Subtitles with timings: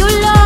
[0.00, 0.39] you love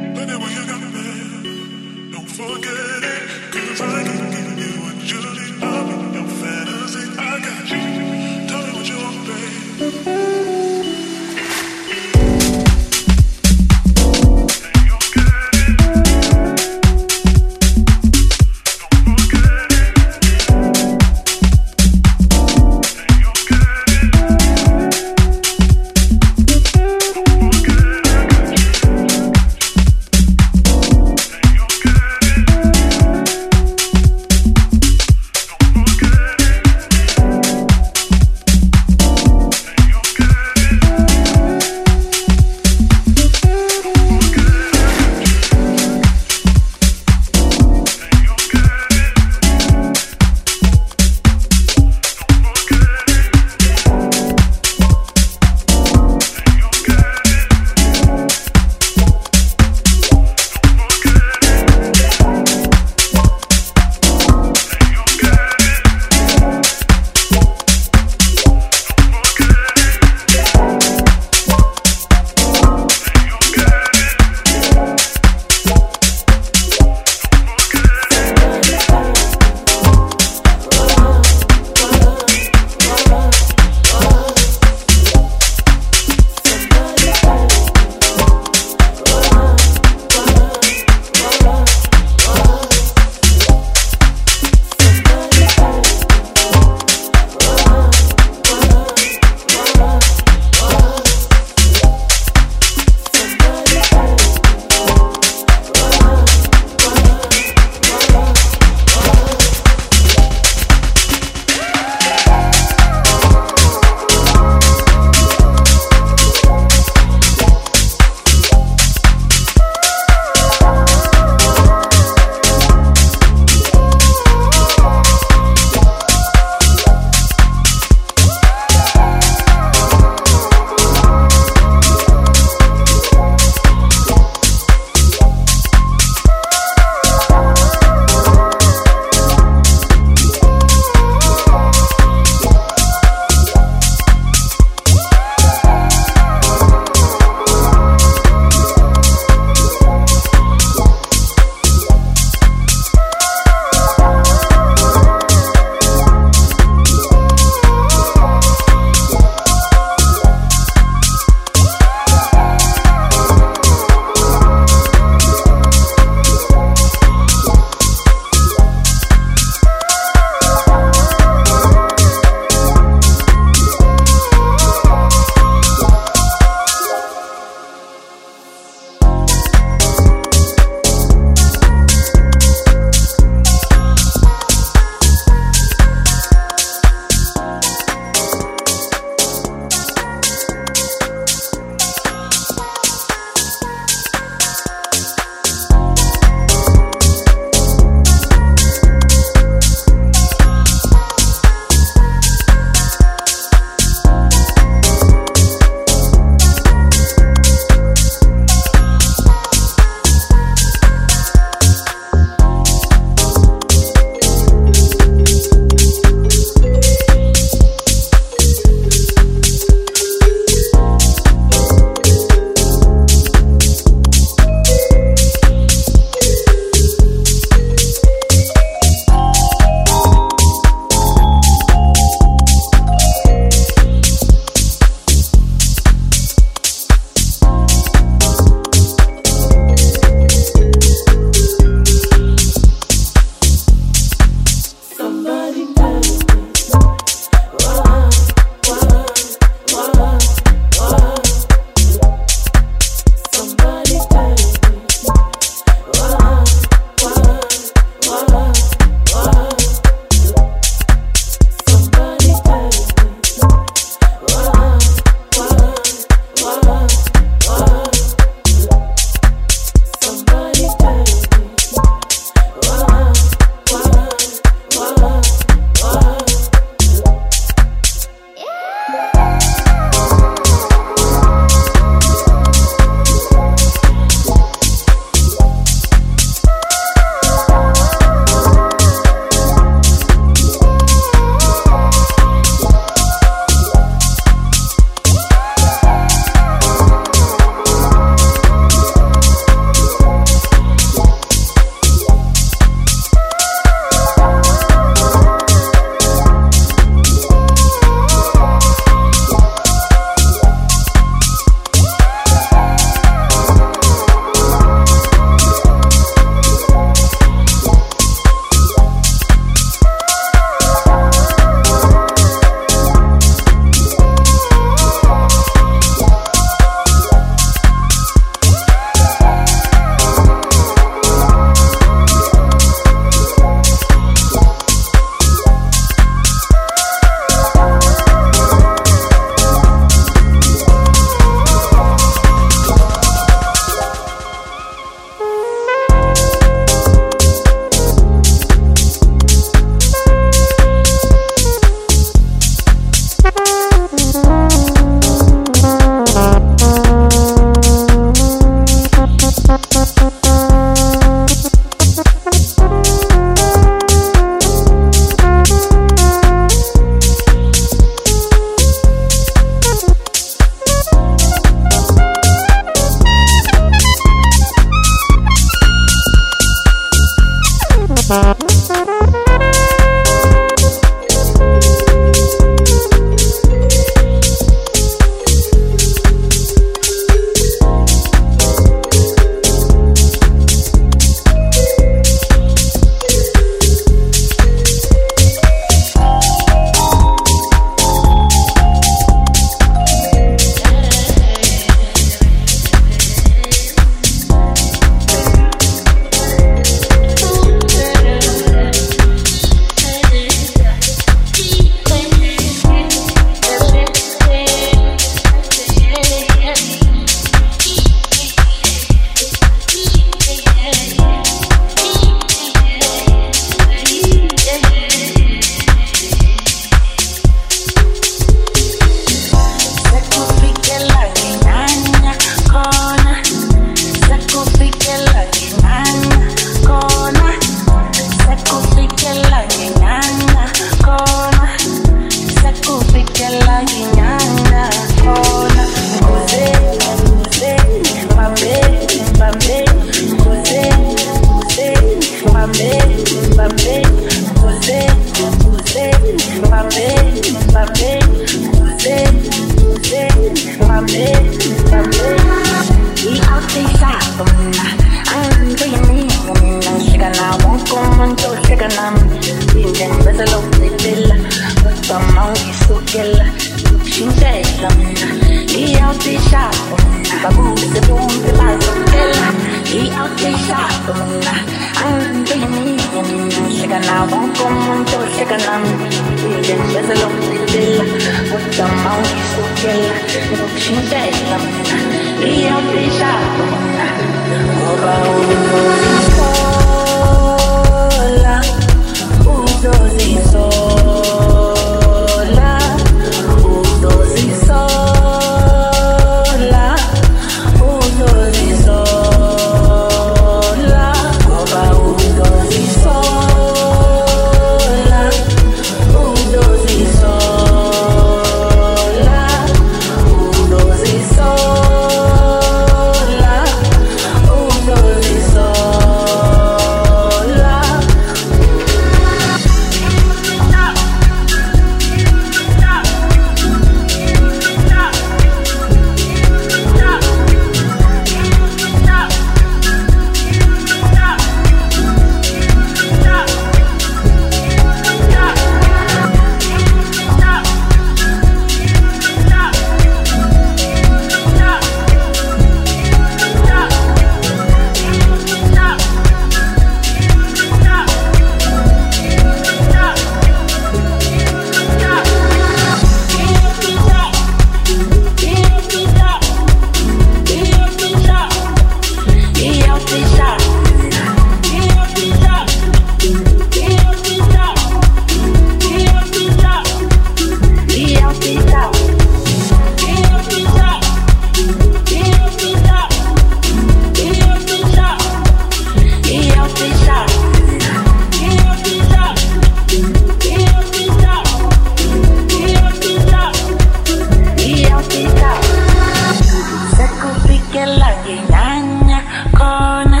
[597.62, 598.98] Sekufikela ngenyanya
[599.38, 600.00] khona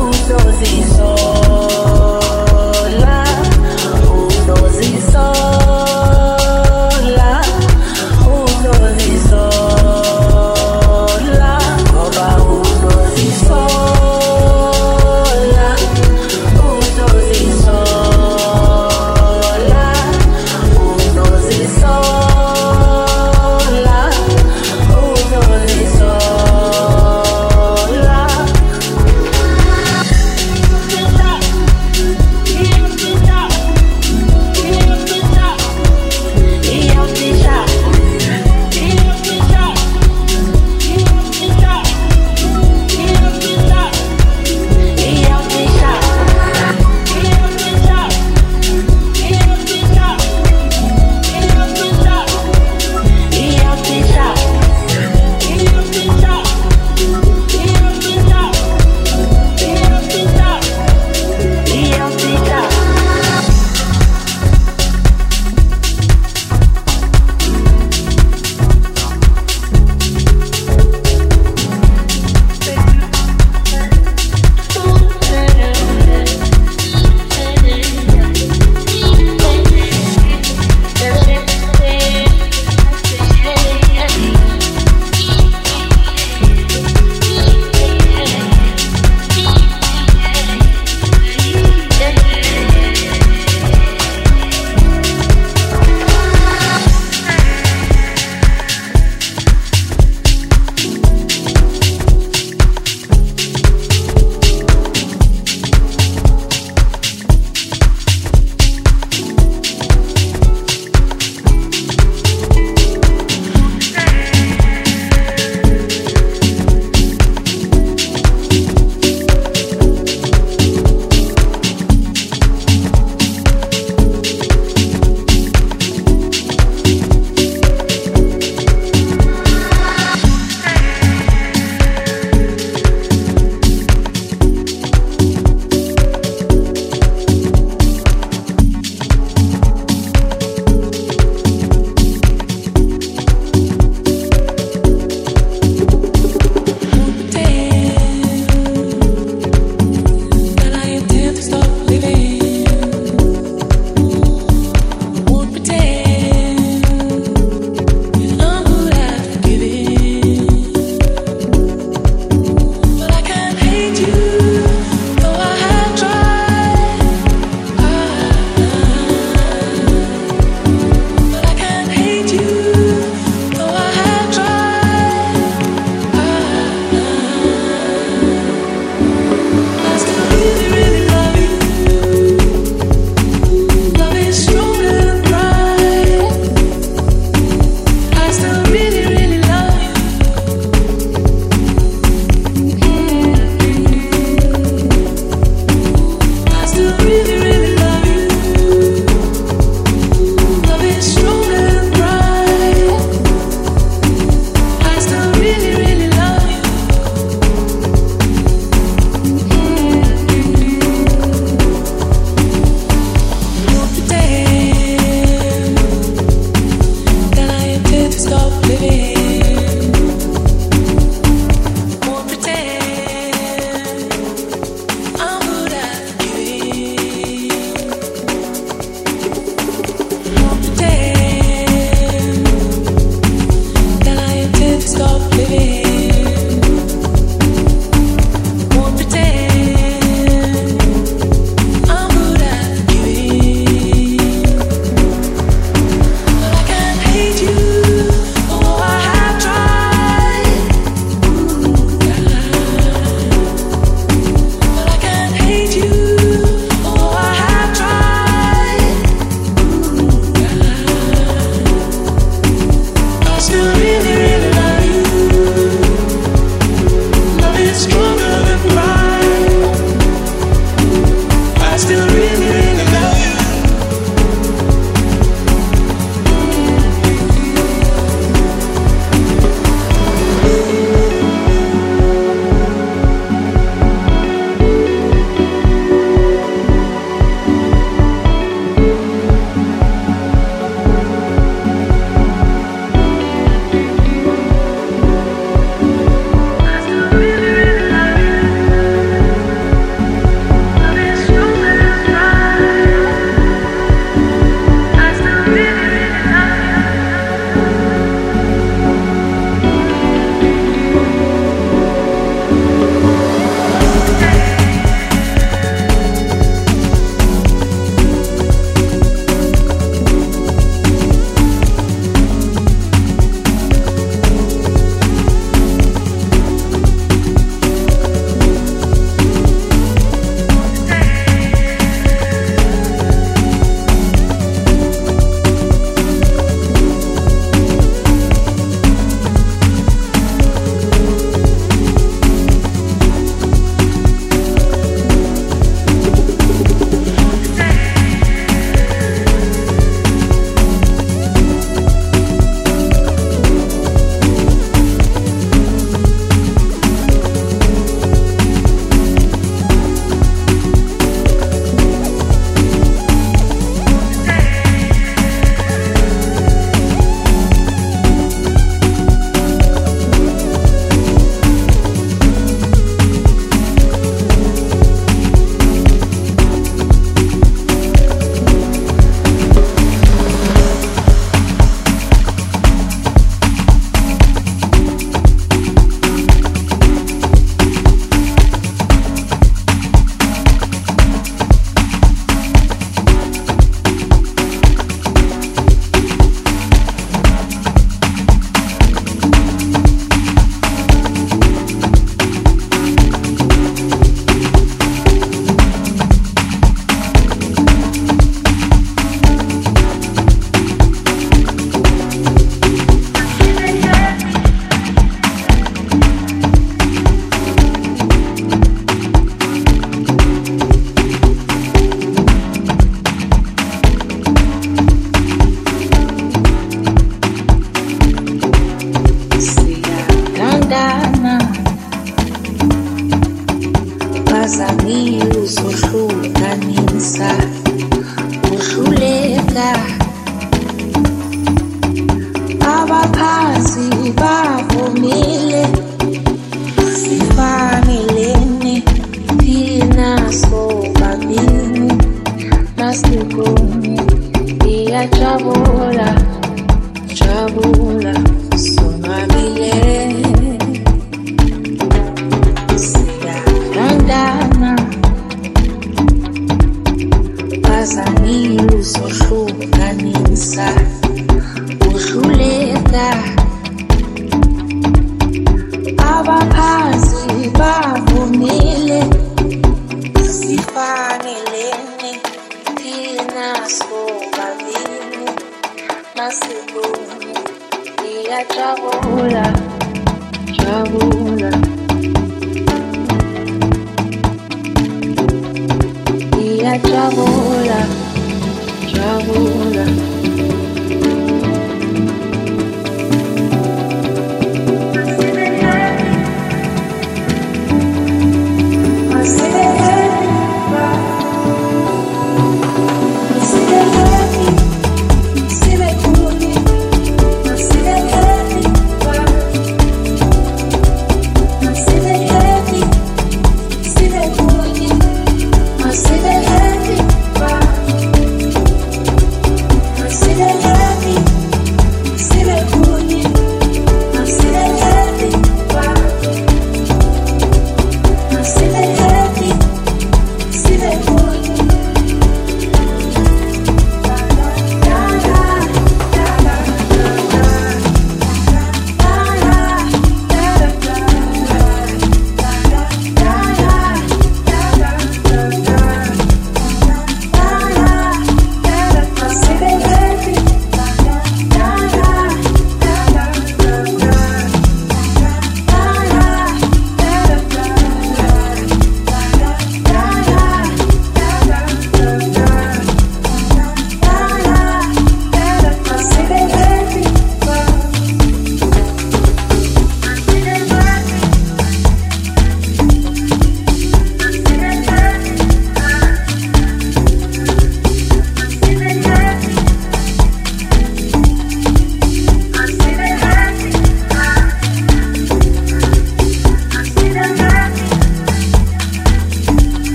[0.00, 1.19] uzozisola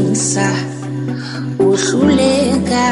[0.00, 0.48] wahlukanisa
[1.58, 2.86] uhluleka.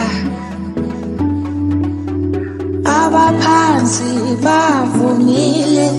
[2.84, 4.04] Abaphansi
[4.44, 5.90] bavumile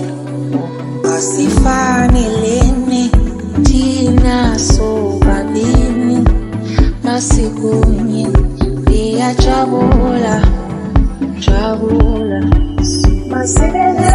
[1.16, 3.10] asifanelene
[3.62, 6.18] thina sobabini
[7.04, 8.26] masikunye
[8.86, 10.42] liyajabula
[11.38, 12.40] jabula
[13.30, 14.09] maseleleki